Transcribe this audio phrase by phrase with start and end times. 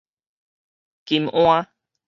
[1.05, 1.67] 金鞍